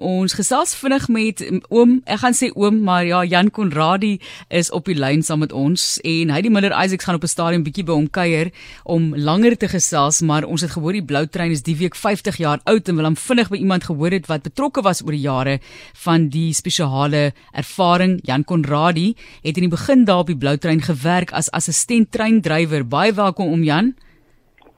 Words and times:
ons 0.00 0.32
gesels 0.32 0.72
vinnig 0.80 1.06
met 1.12 1.42
oom, 1.68 1.98
ek 2.08 2.22
gaan 2.22 2.36
sê 2.36 2.48
oom, 2.56 2.80
maar 2.86 3.04
ja, 3.04 3.20
Jan 3.28 3.50
Konradi 3.52 4.14
is 4.48 4.70
op 4.72 4.88
die 4.88 4.96
lyn 4.96 5.20
saam 5.22 5.42
met 5.44 5.52
ons 5.52 5.98
en 6.08 6.32
hy 6.32 6.40
die 6.40 6.52
Miller 6.52 6.72
Isaacs 6.72 7.04
gaan 7.04 7.18
op 7.20 7.24
'n 7.24 7.32
stadium 7.34 7.64
bietjie 7.64 7.84
by 7.84 7.92
hom 7.92 8.08
kuier 8.08 8.50
om 8.84 9.14
langer 9.14 9.56
te 9.56 9.68
gesels, 9.68 10.22
maar 10.22 10.44
ons 10.44 10.62
het 10.62 10.70
gehoor 10.70 10.92
die 10.92 11.04
blou 11.04 11.26
trein 11.26 11.52
is 11.52 11.62
die 11.62 11.76
week 11.76 11.94
50 11.94 12.36
jaar 12.38 12.60
oud 12.64 12.88
en 12.88 12.96
wil 12.96 13.04
hom 13.04 13.16
vinnig 13.16 13.50
by 13.50 13.56
iemand 13.56 13.84
gehoor 13.84 14.10
het 14.10 14.26
wat 14.26 14.42
betrokke 14.42 14.82
was 14.82 15.02
oor 15.02 15.12
die 15.12 15.28
jare 15.28 15.60
van 15.94 16.28
die 16.28 16.52
spesiale 16.52 17.32
ervaring. 17.52 18.20
Jan 18.24 18.44
Konradi 18.44 19.14
het 19.42 19.56
in 19.56 19.68
die 19.68 19.76
begin 19.76 20.04
daar 20.04 20.20
op 20.20 20.26
die 20.26 20.36
blou 20.36 20.56
trein 20.56 20.80
gewerk 20.80 21.32
as 21.32 21.50
assistent 21.50 22.10
treindrywer. 22.10 22.88
Baie 22.88 23.12
welkom 23.12 23.52
om 23.52 23.62
Jan. 23.62 23.94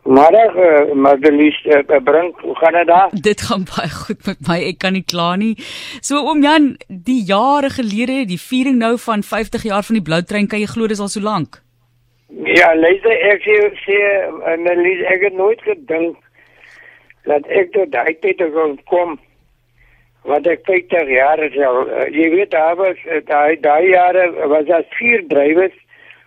Middag, 0.05 0.57
uh, 0.57 0.95
Madelies, 0.95 1.65
uh, 1.65 1.99
Brink, 2.03 2.39
hoe 2.41 2.57
gaan 2.57 2.73
dit 2.73 2.87
daar? 2.87 3.11
Dit 3.13 3.41
gaan 3.41 3.65
baie 3.77 3.91
goed 3.91 4.27
met 4.27 4.41
my. 4.49 4.57
Ek 4.73 4.81
kan 4.83 4.97
nie 4.99 5.05
kla 5.07 5.37
nie. 5.39 5.55
So 6.03 6.19
oom 6.27 6.43
Jan, 6.43 6.73
die 6.89 7.21
jare 7.29 7.71
gelede, 7.71 8.25
die 8.27 8.41
viering 8.41 8.81
nou 8.81 8.97
van 8.99 9.23
50 9.23 9.63
jaar 9.71 9.87
van 9.87 10.01
die 10.01 10.03
blou 10.03 10.19
trein, 10.27 10.49
kan 10.51 10.59
jy 10.59 10.67
glo 10.73 10.91
dis 10.91 11.03
al 11.03 11.13
so 11.13 11.23
lank? 11.23 11.61
Ja, 12.51 12.73
luister, 12.75 13.15
ek 13.31 13.47
sê 13.47 13.61
sê 13.85 14.01
Madelies, 14.65 15.05
ek 15.07 15.29
het 15.29 15.39
nooit 15.39 15.63
gedink 15.63 16.19
dat 17.31 17.47
ek 17.47 17.71
tot 17.77 17.95
daai 17.95 18.19
tyd 18.19 18.43
kon 18.57 18.75
kom 18.91 19.15
wat 20.27 20.47
ek 20.51 20.67
50 20.67 21.15
jaar 21.15 21.39
is 21.47 21.55
al. 21.63 21.85
Uh, 21.87 22.09
jy 22.11 22.27
weet, 22.35 22.51
daar 22.51 22.75
was 22.81 22.99
daai 23.31 23.55
daai 23.63 23.87
jare 23.93 24.27
was 24.51 24.67
daar 24.67 24.83
vier 24.99 25.23
drywers 25.31 25.79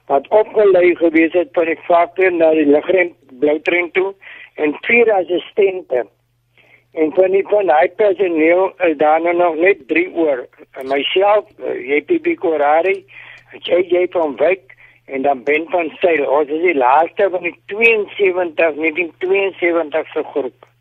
wat 0.05 0.27
opgelei 0.27 0.95
gewees 0.95 1.33
het 1.33 1.49
van 1.53 1.65
die 1.65 1.79
faktor 1.87 2.31
na 2.31 2.51
die 2.57 2.65
ligrem 2.65 3.13
bloutrein 3.39 3.91
toe 3.91 4.13
en 4.55 4.75
vier 4.87 5.11
assistente. 5.13 6.05
En 6.95 7.11
van 7.13 7.31
die 7.31 7.43
van 7.47 7.69
hy 7.69 7.87
personeel 7.99 8.71
is 8.87 8.97
daar 8.97 9.21
nou 9.21 9.35
nog 9.35 9.57
net 9.59 9.87
3 9.87 10.13
oor. 10.13 10.45
Myself, 10.83 11.49
JPB 11.59 12.37
Korari, 12.39 13.03
JJ 13.67 14.07
van 14.09 14.35
Wyk 14.39 14.75
en 15.05 15.21
dan 15.21 15.43
Ben 15.43 15.65
van 15.69 15.91
Sail. 15.99 16.29
Ons 16.29 16.49
is 16.49 16.61
die 16.61 16.77
laaste 16.77 17.27
van 17.31 17.43
die 17.43 17.55
72, 17.65 18.55
1972 18.55 20.07
se 20.13 20.23
groep. 20.23 20.74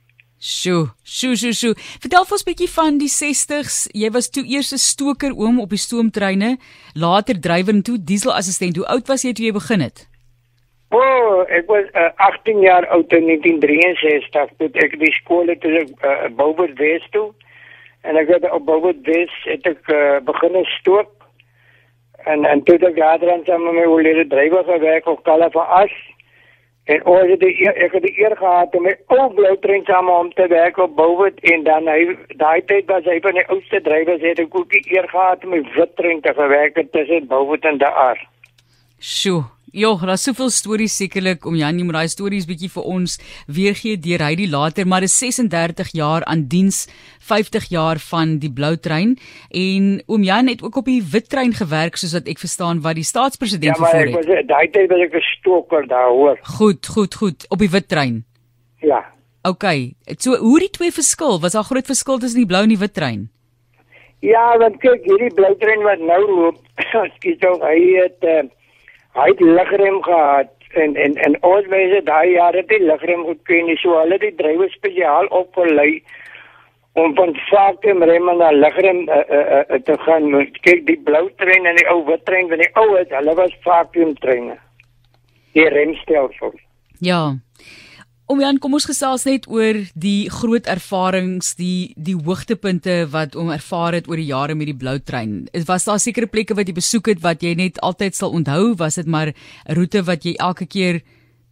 Sjoe, 0.45 0.91
sjoe, 1.09 1.37
sjoe, 1.41 1.55
sjoe. 1.57 1.75
Vertel 2.05 2.25
vir 2.29 2.37
ons 2.37 2.43
bietjie 2.45 2.67
van 2.69 2.99
die 3.01 3.09
60s. 3.09 3.87
Jy 3.97 4.11
was 4.13 4.27
toe 4.29 4.43
eers 4.45 4.75
'n 4.77 4.83
stoker 4.83 5.33
oom 5.33 5.57
op 5.61 5.71
die 5.73 5.81
stoomtreine, 5.81 6.59
later 6.93 7.41
drywer 7.41 7.73
en 7.73 7.83
toe 7.83 7.97
dieselassistent. 7.97 8.77
Hoe 8.77 8.85
oud 8.85 9.09
was 9.09 9.25
jy 9.25 9.33
toe 9.33 9.47
jy 9.47 9.53
begin 9.53 9.81
het? 9.81 10.05
O, 10.93 11.01
oh, 11.01 11.49
ek 11.49 11.65
was 11.67 11.89
uh, 11.97 12.13
18 12.17 12.61
jaar 12.61 12.85
oud 12.93 13.13
in 13.13 13.25
1963 13.27 14.53
toe 14.59 14.69
ek 14.85 14.99
die 15.01 15.15
skool 15.17 15.49
het 15.49 15.61
toe 15.61 15.81
uh, 15.81 16.29
Boubert 16.37 16.77
West 16.79 17.09
toe. 17.13 17.33
En 18.05 18.17
ek 18.17 18.29
het 18.29 18.45
op 18.51 18.67
Boubert 18.67 19.01
West 19.09 19.49
het 19.49 19.65
ek 19.67 19.89
uh, 19.89 20.21
begin 20.21 20.61
stook. 20.77 21.25
En 22.29 22.45
en 22.45 22.63
toe 22.69 22.77
ek 22.77 23.01
later 23.01 23.33
aan 23.33 23.49
saam 23.49 23.65
met 23.65 23.81
my 23.81 23.89
oulede 23.89 24.29
drywer 24.29 24.65
gewerk 24.65 25.07
op 25.07 25.25
Kalafa 25.25 25.65
As. 25.81 25.97
En 26.85 27.05
ons 27.09 27.31
het 27.31 27.41
die 27.41 27.69
ek 27.71 27.95
het 27.97 28.05
die 28.05 28.19
eer 28.21 28.35
gehad 28.37 28.75
om 28.77 28.83
met 28.85 29.01
ou 29.15 29.31
blou 29.33 29.55
trein 29.63 29.87
saam 29.89 30.11
om 30.13 30.29
te 30.37 30.45
werk 30.53 30.77
op 30.79 30.97
Bouwet 30.97 31.41
en 31.53 31.65
dan 31.65 31.89
hy 31.89 32.13
daai 32.37 32.61
tyd 32.69 32.91
was 32.93 33.09
hy 33.09 33.17
van 33.25 33.39
die 33.41 33.47
oudste 33.49 33.81
drywers 33.87 34.21
het 34.21 34.43
ek 34.43 34.53
ook 34.59 34.69
die 34.75 34.85
eer 34.93 35.09
gehad 35.09 35.45
om 35.45 35.55
met 35.57 35.71
wit 35.79 35.97
trein 35.97 36.21
te 36.21 36.35
gewerk 36.37 36.77
het 36.77 36.93
tussen 36.93 37.27
Bouwet 37.31 37.65
en 37.65 37.81
daar. 37.81 38.21
Sjoe, 39.01 39.47
Jo, 39.75 39.97
daar's 39.99 40.23
soveel 40.23 40.53
stories 40.55 40.95
sekerlik 40.95 41.43
om 41.51 41.57
Janie 41.59 41.83
moet 41.83 41.97
daai 41.97 42.11
stories 42.13 42.45
bietjie 42.47 42.69
vir 42.71 42.85
ons 42.87 43.17
weergee 43.51 43.99
deur 43.99 44.23
hy 44.23 44.37
die 44.39 44.47
later, 44.47 44.87
maar 44.87 45.03
dis 45.03 45.17
36 45.19 45.91
jaar 45.99 46.23
aan 46.31 46.45
diens, 46.53 46.85
50 47.27 47.67
jaar 47.73 47.99
van 48.13 48.37
die 48.39 48.53
blou 48.55 48.77
trein 48.79 49.17
en 49.51 49.99
oom 50.07 50.23
Jan 50.23 50.53
het 50.53 50.63
ook 50.63 50.79
op 50.79 50.87
die 50.93 51.01
wit 51.03 51.27
trein 51.33 51.51
gewerk 51.59 51.99
soos 51.99 52.15
wat 52.15 52.31
ek 52.31 52.39
verstaan 52.45 52.85
wat 52.87 53.01
die 53.01 53.09
staatspresident 53.11 53.75
vervoer 53.75 53.99
het. 53.99 54.15
Ja, 54.15 54.15
maar 54.15 54.23
ek 54.23 54.31
was 54.31 54.49
daai 54.53 54.71
tyd 54.79 54.89
was 54.95 55.05
ek 55.09 55.19
'n 55.19 55.27
stoker 55.33 55.91
daar 55.91 56.11
hoor. 56.15 56.39
Goed, 56.55 56.87
goed, 56.87 57.15
goed, 57.15 57.51
op 57.51 57.59
die 57.59 57.73
wit 57.75 57.89
trein. 57.89 58.25
Ja. 58.79 59.03
OK. 59.43 59.67
So 60.23 60.39
hoe 60.39 60.59
die 60.61 60.71
twee 60.71 60.93
verskil? 60.93 61.41
Was 61.41 61.59
daar 61.59 61.67
groot 61.67 61.87
verskil 61.87 62.19
tussen 62.19 62.39
die 62.39 62.47
blou 62.47 62.63
en 62.63 62.71
die 62.71 62.79
wit 62.79 62.95
trein? 62.95 63.31
Ja, 64.23 64.55
want 64.57 64.79
kyk, 64.79 65.03
hierdie 65.03 65.35
blou 65.35 65.57
trein 65.59 65.83
wat 65.83 65.99
nou 65.99 66.27
loop, 66.31 66.59
skiet 67.19 67.43
ook 67.45 67.63
hy 67.67 67.81
het 67.99 68.23
uh, 68.23 68.45
hy 69.15 69.29
het 69.31 69.41
ligrem 69.41 70.03
gehad 70.03 70.51
en 70.75 70.97
en 70.97 71.17
en 71.27 71.37
ons 71.47 71.67
mense 71.71 72.03
daai 72.09 72.35
jare 72.35 72.63
het 72.63 72.69
die 72.69 72.83
ligrem 72.83 73.25
geken. 73.29 73.67
Nie 73.67 73.79
so 73.83 73.99
hulle 73.99 74.19
die 74.19 74.35
drywer 74.41 74.71
spesiaal 74.71 75.31
opgelei 75.31 76.03
om 76.95 77.15
van 77.15 77.35
vakke 77.51 77.95
rem 78.11 78.31
na 78.39 78.51
ligrem 78.51 79.09
uh, 79.09 79.23
uh, 79.39 79.63
uh, 79.69 79.81
te 79.87 79.99
gaan. 80.07 80.31
Kyk 80.67 80.87
die 80.91 81.01
blou 81.07 81.29
trein 81.43 81.67
en 81.67 81.81
die 81.81 81.89
ou 81.91 82.03
wit 82.11 82.25
trein 82.25 82.51
van 82.51 82.63
die 82.63 82.71
ou 82.75 82.91
het 82.97 83.15
hulle 83.15 83.35
was 83.39 83.57
vakuum 83.67 84.15
treine. 84.23 84.59
Die 85.55 85.69
remstelsel. 85.71 86.55
Ja 86.99 87.35
Om 88.25 88.41
Jan, 88.41 88.57
kom 88.57 88.73
ons 88.73 88.87
gesels 88.89 89.27
net 89.29 89.45
oor 89.53 89.77
die 90.01 90.31
groot 90.33 90.65
ervarings, 90.73 91.51
die 91.59 91.93
die 92.01 92.15
hoogtepunte 92.17 93.03
wat 93.13 93.35
om 93.37 93.51
ervaar 93.53 93.99
het 93.99 94.09
oor 94.09 94.17
die 94.17 94.31
jare 94.31 94.57
met 94.57 94.71
die 94.71 94.77
blou 94.81 94.95
trein. 94.97 95.43
Is 95.53 95.67
was 95.69 95.85
daar 95.85 96.01
sekere 96.01 96.31
plekke 96.33 96.57
wat 96.57 96.71
jy 96.71 96.75
besoek 96.79 97.11
het 97.13 97.21
wat 97.21 97.45
jy 97.45 97.53
net 97.61 97.83
altyd 97.85 98.17
sal 98.17 98.33
onthou? 98.33 98.73
Was 98.81 98.97
dit 98.97 99.07
maar 99.07 99.29
'n 99.29 99.77
roete 99.77 100.01
wat 100.09 100.25
jy 100.25 100.35
elke 100.41 100.65
keer 100.65 101.03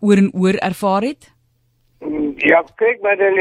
oor 0.00 0.16
en 0.16 0.32
oor 0.32 0.56
ervaar 0.64 1.02
het? 1.02 1.28
Ja, 2.40 2.64
kyk 2.80 3.02
maar 3.02 3.16
dan 3.20 3.36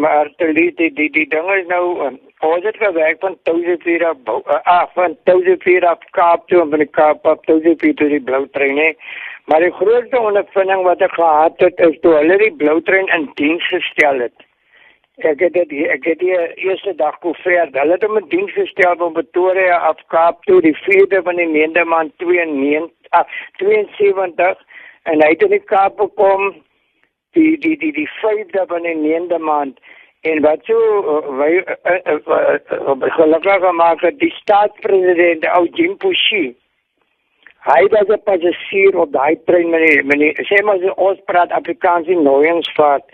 maar 0.00 0.30
die 0.38 0.70
die 0.78 0.90
die 0.94 1.10
die 1.10 1.26
ding 1.26 1.50
is 1.58 1.66
nou 1.66 2.14
ons 2.40 2.64
het 2.64 2.76
gewerk 2.76 3.20
van 3.20 3.38
1004 3.42 4.06
af 4.06 4.16
uh, 4.26 4.60
ah, 4.62 4.88
van 4.94 5.16
1004 5.24 5.86
af 5.86 5.98
Kaap 6.10 6.48
toe 6.48 6.60
en 6.60 6.70
van 6.70 6.78
die 6.78 6.90
Kaap 6.90 7.26
af 7.26 7.40
1004 7.40 7.94
toe 7.94 8.08
die 8.08 8.20
blou 8.20 8.48
trein 8.50 8.76
hè. 8.76 8.92
Maar 9.44 9.60
die 9.60 9.72
grootste 9.72 10.20
ondervinding 10.20 10.82
wat 10.82 11.00
ek 11.00 11.14
gehad 11.14 11.60
het 11.60 11.78
is 11.78 11.96
toe 12.00 12.12
hulle 12.18 12.36
die 12.38 12.52
blou 12.52 12.80
trein 12.82 13.06
in 13.06 13.30
diens 13.34 13.68
gestel 13.68 14.20
het. 14.20 14.46
Ek 15.16 15.40
het 15.40 15.52
dit 15.52 15.72
ek 15.88 16.04
het 16.04 16.18
die 16.20 16.36
eerste 16.68 16.92
dag 16.94 17.18
koffreer. 17.24 17.70
Hulle 17.72 17.96
het 17.96 18.04
hom 18.04 18.18
in 18.20 18.28
diens 18.28 18.52
gestel 18.52 18.96
van 19.00 19.12
Pretoria 19.16 19.78
af 19.88 20.02
Kaap 20.12 20.42
toe 20.44 20.60
die 20.60 20.76
4de 20.76 21.22
van 21.24 21.40
die 21.40 21.48
maand 21.48 21.84
maand 21.88 22.12
92 22.18 22.90
72 23.56 24.64
en 25.02 25.22
hy 25.22 25.28
het 25.32 25.42
in 25.42 25.54
die 25.56 25.64
Kaap 25.64 26.00
gekom 26.00 26.50
die 27.32 27.56
die 27.58 27.76
die 27.78 27.92
die 27.92 28.10
5de 28.20 28.66
van 28.66 28.82
die 28.82 28.96
9de 29.00 29.38
maand 29.38 29.80
en 30.30 30.42
wat 30.44 30.68
so 30.68 30.76
wy 31.40 31.50
gelukkig 33.18 33.58
gemaak 33.64 34.06
het 34.06 34.18
die 34.22 34.34
staatspresident 34.42 35.46
ou 35.54 35.66
Jim 35.78 35.96
Pushi 36.02 36.46
Hy 37.66 37.82
was 37.90 38.06
'n 38.14 38.22
passasier 38.22 38.94
op 38.94 39.10
daai 39.12 39.34
trein 39.44 39.70
meneer 39.70 40.04
meneer 40.06 40.34
sê 40.48 40.62
maar 40.64 40.78
so 40.78 40.92
ons 41.06 41.18
praat 41.26 41.50
Afrikaans 41.50 42.06
in 42.06 42.22
Nooiensvaart 42.22 43.06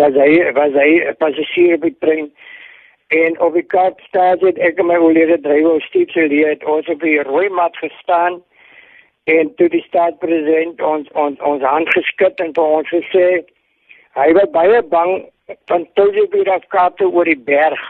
was 0.00 0.14
hy 0.22 0.52
was 0.56 0.72
hy 0.72 0.90
'n 1.10 1.16
passasier 1.18 1.74
op 1.74 1.84
die 1.86 1.96
trein? 1.98 2.26
En 3.08 3.40
op 3.40 3.54
die 3.54 3.62
kaart 3.62 4.00
staan 4.08 4.38
dit 4.38 4.58
ek 4.58 4.78
en 4.78 4.86
my 4.86 4.96
oulede 4.96 5.38
drywer 5.40 5.80
steeds 5.80 6.14
hier 6.14 6.48
het 6.48 6.64
ons 6.64 6.88
op 6.88 7.00
die 7.00 7.22
rooi 7.22 7.48
mat 7.48 7.76
gestaan 7.76 8.42
en 9.24 9.54
toe 9.54 9.68
die 9.68 9.84
staatspresident 9.86 10.82
ons 10.82 11.08
ons 11.12 11.40
ons 11.40 11.62
hand 11.62 11.88
geskit 11.94 12.40
en 12.40 12.52
vir 12.54 12.64
ons 12.78 12.88
gesê 12.88 13.26
hy 14.18 14.32
was 14.32 14.50
baie 14.50 14.82
bang 14.82 15.22
van 15.66 15.86
Tojibier 15.94 16.50
af 16.50 16.66
Kaap 16.68 17.00
oor 17.00 17.24
die 17.24 17.38
berg 17.38 17.80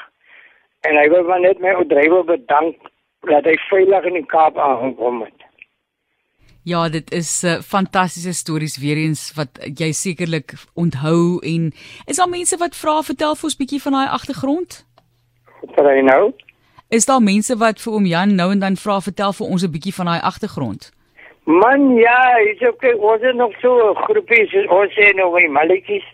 en 0.88 0.96
hy 0.96 1.08
wou 1.12 1.40
net 1.40 1.60
my 1.60 1.74
drywer 1.84 2.24
bedank 2.24 2.76
dat 3.28 3.44
hy 3.44 3.56
veilig 3.68 4.04
in 4.04 4.14
die 4.14 4.26
Kaap 4.26 4.58
aangekom 4.58 5.22
het 5.26 5.48
Ja, 6.62 6.88
dit 6.88 7.12
is 7.12 7.42
'n 7.42 7.46
uh, 7.46 7.60
fantastiese 7.60 8.32
stories 8.32 8.76
weer 8.78 8.96
eens 8.96 9.32
wat 9.34 9.48
jy 9.78 9.92
sekerlik 9.92 10.52
onthou 10.74 11.40
en 11.40 11.72
is 12.06 12.16
daar 12.16 12.28
mense 12.28 12.56
wat 12.56 12.76
vra 12.76 13.02
vertel 13.02 13.34
vir 13.34 13.44
ons 13.44 13.56
bietjie 13.56 13.82
van 13.82 13.92
daai 13.92 14.08
agtergrond? 14.08 14.86
Wat 15.60 15.86
jy 15.96 16.02
nou? 16.02 16.32
Is 16.88 17.06
daar 17.06 17.22
mense 17.22 17.56
wat 17.56 17.80
vir 17.80 17.92
oom 17.92 18.06
Jan 18.06 18.34
nou 18.34 18.50
en 18.52 18.58
dan 18.58 18.76
vra 18.76 19.00
vertel 19.00 19.32
vir 19.32 19.46
ons 19.46 19.62
'n 19.64 19.70
bietjie 19.70 19.94
van 19.94 20.06
daai 20.06 20.20
agtergrond? 20.20 20.92
Man, 21.44 21.96
ja, 21.96 22.36
is 22.52 22.68
okay. 22.68 22.92
Ons 22.92 23.22
het 23.22 23.34
nog 23.34 23.52
so 23.60 23.90
'n 23.90 23.96
groepie, 23.96 24.68
ons 24.68 24.92
sê 24.92 25.14
nou 25.14 25.32
my 25.32 25.46
malletjies 25.48 26.04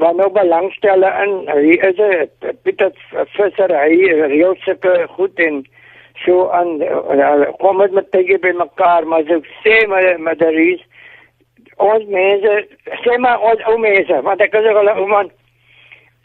wat 0.00 0.16
nou 0.16 0.30
belangstel 0.32 1.04
in. 1.08 1.34
Hy 1.48 1.76
is 1.88 1.98
'n 2.00 2.56
Pieter 2.64 2.92
Visser, 3.36 3.70
hy 3.70 3.96
reël 4.32 4.56
sulke 4.64 5.06
goed 5.16 5.38
en 5.38 5.62
so 6.24 6.48
aan 6.50 6.80
uh, 6.82 7.48
kom 7.58 7.78
dit 7.80 7.92
met 7.96 8.08
tye 8.12 8.38
by 8.44 8.52
mekaar 8.56 9.06
maar 9.08 9.24
so 9.28 9.40
sê 9.64 9.76
maar 9.88 10.08
maar 10.20 10.36
daar 10.36 10.56
is 10.62 10.82
ons 11.76 12.04
mense 12.14 12.56
sê 13.04 13.18
maar 13.24 13.44
ons 13.50 13.62
ou 13.72 13.76
mense 13.80 14.22
want 14.28 14.42
ek 14.44 14.56
sê 14.56 14.74
hulle 14.78 14.96
ou 15.00 15.06
man 15.12 15.30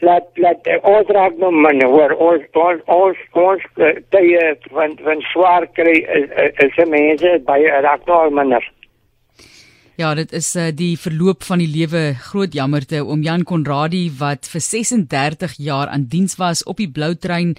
laat 0.04 0.42
laat 0.44 0.68
ons 0.82 1.12
raak 1.16 1.38
nou 1.40 1.50
man 1.50 1.80
hoor 1.94 2.12
ons 2.28 2.44
ons 2.66 2.82
ons 2.98 3.22
ons 3.46 3.68
tye 4.16 4.42
van 4.76 4.98
van 5.08 5.24
swaar 5.32 5.68
kry 5.78 5.96
is 6.20 6.58
is 6.66 6.82
mense 6.96 7.36
baie 7.48 7.80
raak 7.88 8.04
nou 8.10 8.20
minder 8.40 8.72
Ja, 9.96 10.10
dit 10.12 10.28
is 10.36 10.50
uh, 10.60 10.66
die 10.76 10.98
verloop 11.00 11.40
van 11.48 11.62
die 11.62 11.70
lewe 11.72 12.10
groot 12.20 12.52
jammerte 12.52 12.98
om 13.08 13.22
Jan 13.24 13.46
Konradi 13.48 14.10
wat 14.18 14.44
vir 14.52 14.60
36 14.60 15.54
jaar 15.56 15.88
aan 15.88 16.04
diens 16.12 16.36
was 16.36 16.60
op 16.68 16.82
die 16.82 16.90
blou 16.92 17.14
trein 17.16 17.54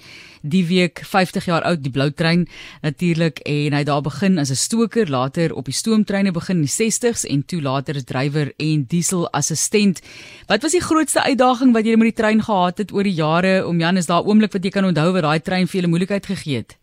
die 0.46 0.62
week 0.68 1.02
50 1.02 1.48
jaar 1.50 1.66
oud 1.66 1.82
die 1.82 1.90
blou 1.90 2.06
trein 2.14 2.46
natuurlik 2.86 3.42
en 3.42 3.74
hy 3.74 3.82
daar 3.90 4.06
begin 4.06 4.38
as 4.38 4.54
'n 4.54 4.62
stoker 4.62 5.10
later 5.10 5.50
op 5.50 5.66
die 5.66 5.74
stoomtreine 5.74 6.30
begin 6.30 6.62
in 6.62 6.68
die 6.70 6.76
60s 6.78 7.26
en 7.26 7.42
toe 7.42 7.60
later 7.60 7.96
as 7.96 8.06
drywer 8.06 8.54
en 8.56 8.86
diesel 8.86 9.26
assistent. 9.32 10.00
Wat 10.46 10.62
was 10.62 10.78
die 10.78 10.86
grootste 10.90 11.22
uitdaging 11.22 11.74
wat 11.74 11.84
jy 11.84 11.96
met 11.96 12.14
die 12.14 12.22
trein 12.22 12.42
gehad 12.42 12.78
het 12.78 12.92
oor 12.92 13.02
die 13.02 13.18
jare 13.18 13.66
om 13.66 13.80
Jan 13.80 13.96
is 13.96 14.06
daar 14.06 14.22
oomblik 14.22 14.52
wat 14.52 14.62
jy 14.62 14.70
kan 14.70 14.84
onthou 14.84 15.12
wat 15.12 15.22
daai 15.22 15.40
trein 15.40 15.66
vir 15.66 15.80
julle 15.80 15.90
moeilikheid 15.90 16.26
gegee 16.26 16.56
het? 16.56 16.78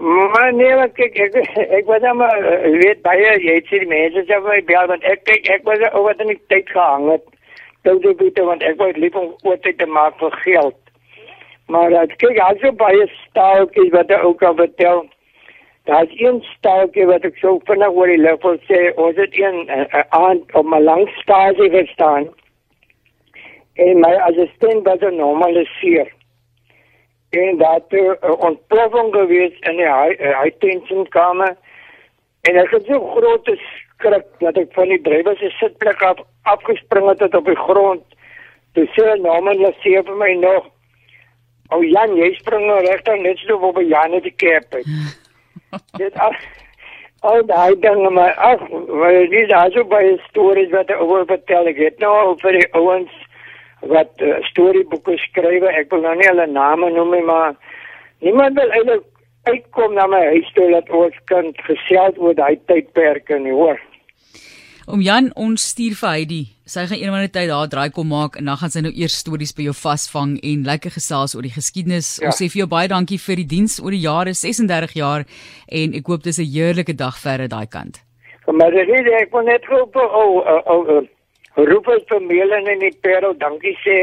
Maar 0.00 0.54
nee, 0.54 0.74
wat 0.74 0.92
kyk 0.96 1.18
ek 1.20 1.34
ek 1.76 1.84
was 1.84 2.04
maar 2.16 2.38
uh, 2.40 2.68
weet 2.80 3.02
baie 3.04 3.32
jy 3.44 3.56
het 3.58 3.66
sien 3.68 3.82
mense 3.88 4.22
sê 4.24 4.36
my 4.40 4.60
bel 4.70 4.86
want 4.88 5.02
ek 5.04 5.26
kyk 5.28 5.48
ek 5.52 5.66
was 5.68 5.82
oor 5.90 6.06
wat 6.06 6.22
in 6.24 6.30
die 6.32 6.38
tyd 6.48 6.70
gehang 6.72 7.10
het. 7.10 7.26
Toe 7.84 7.98
toe 8.00 8.30
toe 8.32 8.44
want 8.46 8.64
ek 8.64 8.78
wou 8.80 8.88
lief 8.96 9.18
om 9.20 9.34
oor 9.44 9.58
tyd 9.60 9.76
te 9.76 9.88
maak 9.96 10.16
vir 10.22 10.38
geld. 10.44 10.78
Maar 11.68 11.92
ek 12.02 12.14
kyk 12.22 12.40
also 12.46 12.72
baie 12.80 13.04
staaltjies 13.12 13.92
wat 13.92 14.14
ek 14.16 14.24
ook 14.24 14.44
al 14.48 14.56
vertel. 14.62 15.02
Daar's 15.90 16.14
een 16.16 16.40
staaltjie 16.54 17.04
wat 17.10 17.26
ek 17.28 17.36
so 17.42 17.60
vinnig 17.68 17.92
oor 17.92 18.08
die 18.08 18.22
lug 18.22 18.40
wil 18.46 18.56
sê, 18.70 18.80
ons 18.96 19.20
het 19.20 19.36
een 19.36 19.66
uh, 19.68 20.00
aan 20.16 20.40
op 20.56 20.64
my 20.64 20.80
lang 20.80 21.04
stasie 21.18 21.68
gestaan. 21.76 22.30
En 23.76 24.00
my 24.00 24.14
assistent 24.30 24.88
was 24.88 25.04
'n 25.04 25.20
normaliseer 25.20 26.08
en 27.30 27.58
dat 27.58 27.84
er 27.88 27.98
uh, 27.98 28.14
eh, 28.20 28.38
ontploffing 28.38 29.12
gewees 29.14 29.58
in 29.60 29.76
die 29.76 29.86
high, 29.86 30.20
uh, 30.20 30.40
high 30.42 30.56
tension 30.58 31.08
kamer 31.08 31.54
en 32.48 32.56
ek 32.56 32.72
het 32.74 32.88
so 32.90 32.98
groot 33.14 33.50
skrik 33.54 34.26
dat 34.40 34.58
ek 34.58 34.72
van 34.74 34.90
die 34.90 35.00
drywer 35.06 35.36
se 35.38 35.50
sitplek 35.58 36.02
af 36.02 36.22
afgespring 36.50 37.06
het 37.10 37.34
op 37.36 37.46
die 37.46 37.56
grond. 37.56 38.02
Toe 38.74 38.86
sê 38.96 39.14
Norman 39.20 39.60
sê 39.84 39.98
vir 40.00 40.16
my 40.16 40.32
nog 40.40 40.66
ou 41.70 41.82
Jan 41.86 42.16
jy 42.18 42.32
spring 42.38 42.66
nou 42.66 42.80
regter 42.86 43.18
net 43.18 43.38
so 43.44 43.58
op 43.68 43.78
Jan 43.78 44.16
die 44.24 44.34
kep 44.42 44.74
dit 46.00 46.16
al 46.18 46.34
al 47.30 47.44
daai 47.46 47.74
dinge 47.84 48.10
maar 48.10 48.34
ag 48.34 48.62
wat 48.70 49.34
is 49.40 49.48
daar 49.52 49.70
so 49.74 49.84
baie 49.84 50.16
stories 50.28 50.70
wat 50.74 50.90
oor 50.90 51.26
vertel. 51.28 51.68
Ek 51.70 51.78
het 51.78 51.98
nou 52.02 52.34
vir 52.42 52.58
die 52.58 52.68
ouens 52.74 53.19
wat 53.80 54.12
uh, 54.20 54.36
storieboeke 54.50 55.16
skryf. 55.18 55.64
Ek 55.64 55.92
wil 55.92 56.04
nou 56.04 56.16
nie 56.18 56.28
hulle 56.28 56.46
name 56.46 56.90
noem 56.92 57.14
nie, 57.16 57.24
maar 57.24 57.56
niemand 58.20 58.58
wil 58.60 58.74
eintlik 58.76 59.06
uitkom 59.48 59.94
na 59.96 60.06
my 60.10 60.20
huis 60.34 60.50
toe 60.56 60.68
dat 60.74 60.90
ons 60.92 61.16
kan 61.30 61.52
gesels 61.64 62.18
oor 62.20 62.36
daai 62.36 62.58
tydperke 62.68 63.38
nie, 63.40 63.54
hoor. 63.56 63.80
Om 64.90 65.02
Jan 65.04 65.30
ons 65.38 65.68
stuur 65.70 65.94
vir 65.94 66.10
Heidi. 66.10 66.40
Sy 66.66 66.84
gaan 66.90 66.98
eendag 66.98 67.22
net 67.26 67.36
daar 67.50 67.68
draai 67.70 67.90
kom 67.94 68.08
maak 68.10 68.36
en 68.38 68.48
dan 68.50 68.58
gaan 68.58 68.72
sy 68.74 68.82
nou 68.82 68.92
eers 68.94 69.16
stories 69.22 69.52
by 69.54 69.68
jou 69.68 69.74
vasvang 69.76 70.36
en 70.46 70.66
lekker 70.66 70.94
gesels 70.94 71.36
oor 71.36 71.46
die 71.46 71.54
geskiedenis. 71.54 72.16
Ja. 72.18 72.30
Ons 72.30 72.40
sê 72.42 72.50
vir 72.50 72.64
jou 72.64 72.68
baie 72.70 72.90
dankie 72.90 73.18
vir 73.22 73.42
die 73.42 73.48
diens 73.54 73.78
oor 73.82 73.94
die 73.94 74.02
jare 74.02 74.34
36 74.34 74.96
jaar 74.98 75.26
en 75.80 75.94
ek 75.98 76.10
hoop 76.10 76.26
dis 76.26 76.38
'n 76.38 76.50
heerlike 76.50 76.96
dag 76.96 77.18
verder 77.18 77.48
daai 77.48 77.66
kant. 77.66 78.02
Maar 78.50 78.74
ek 78.74 79.32
wil 79.32 79.44
net 79.46 79.64
hoop 79.70 79.96
o 79.96 80.00
oh, 80.00 80.42
o 80.42 80.74
oh, 80.74 80.88
oh, 80.96 81.06
roep 81.56 81.88
uit 81.88 82.06
vir 82.08 82.20
Melen 82.20 82.66
en 82.66 82.78
die 82.78 82.96
Pero 83.02 83.34
dankie 83.34 83.76
sê 83.84 83.98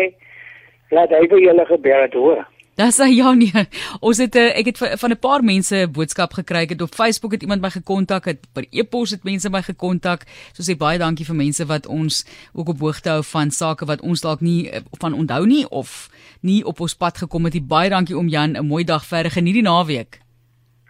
laat 0.91 1.11
hy 1.11 1.27
vir 1.27 1.39
julle 1.39 1.65
gebeur 1.65 2.01
het 2.05 2.13
hoor. 2.13 2.45
Dis 2.77 2.99
hy 3.01 3.07
ja 3.15 3.31
nee. 3.33 3.63
Ons 4.05 4.19
het 4.21 4.35
eh, 4.37 4.51
ek 4.59 4.67
het 4.69 4.77
van 5.01 5.11
'n 5.11 5.17
paar 5.17 5.41
mense 5.43 5.75
'n 5.75 5.91
boodskap 5.91 6.33
gekry. 6.33 6.61
Ek 6.61 6.69
het 6.69 6.81
op 6.81 6.93
Facebook 6.93 7.31
het 7.31 7.41
iemand 7.41 7.61
my 7.61 7.69
gekontak, 7.69 8.25
het 8.25 8.45
per 8.53 8.65
e-pos 8.69 9.11
het 9.11 9.23
mense 9.23 9.49
my 9.49 9.61
gekontak. 9.61 10.25
So 10.53 10.61
sê 10.61 10.77
baie 10.77 10.99
dankie 10.99 11.25
vir 11.25 11.35
mense 11.35 11.65
wat 11.65 11.87
ons 11.87 12.25
ook 12.53 12.69
op 12.69 12.79
hoogte 12.79 13.09
hou 13.09 13.23
van 13.23 13.51
sake 13.51 13.85
wat 13.85 14.01
ons 14.01 14.21
dalk 14.21 14.41
nie 14.41 14.69
eh, 14.69 14.81
van 14.99 15.13
onthou 15.13 15.45
nie 15.45 15.65
of 15.69 16.09
nie 16.41 16.63
op 16.63 16.79
ons 16.79 16.93
pad 16.93 17.17
gekom 17.17 17.43
het 17.45 17.53
nie. 17.53 17.63
Baie 17.63 17.89
dankie 17.89 18.17
om 18.17 18.27
Jan, 18.27 18.57
'n 18.57 18.67
mooi 18.67 18.83
dag 18.83 19.05
verder. 19.05 19.31
Geniet 19.31 19.53
die 19.53 19.63
naweek. 19.63 20.26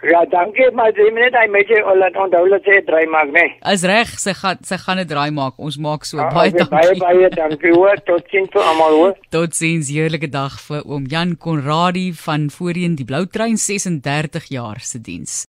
Ja, 0.05 0.19
dankie, 0.29 0.67
maar 0.77 0.91
jy 0.93 1.07
moet 1.09 1.23
net 1.25 1.35
hy 1.39 1.47
met 1.49 1.69
jy 1.73 1.79
laat 1.97 2.17
onthou 2.21 2.43
dat 2.51 2.67
jy 2.69 2.77
draai 2.85 3.07
maak, 3.09 3.31
né? 3.33 3.47
Nee. 3.47 3.73
Is 3.73 3.85
reg, 3.89 4.11
sy 4.21 4.35
gaan 4.37 4.61
sy 4.61 4.77
gaan 4.77 5.01
'n 5.01 5.09
draai 5.09 5.31
maak. 5.33 5.57
Ons 5.57 5.77
maak 5.81 6.05
so 6.05 6.21
ah, 6.21 6.29
baie 6.29 6.51
dankie. 6.53 6.69
Baie 6.69 6.93
baie 7.01 7.29
dankie 7.33 7.73
hoor. 7.73 7.97
Totsiens 8.09 8.53
vir 8.53 8.61
almal 8.61 8.93
hoor. 8.93 9.15
Totsiens, 9.33 9.89
heerlike 9.89 10.29
dag 10.29 10.53
vir 10.67 10.85
oom 10.85 11.09
Jan 11.09 11.35
Konradi 11.37 12.13
van 12.13 12.49
voorheen 12.53 12.95
die 12.95 13.05
Blou 13.05 13.25
Trein 13.25 13.57
36 13.57 14.51
jaar 14.53 14.79
se 14.79 15.01
diens. 15.01 15.45